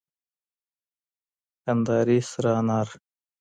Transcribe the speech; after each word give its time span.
کندهاري 1.63 2.19
سره 2.31 2.51
انار. 2.59 2.87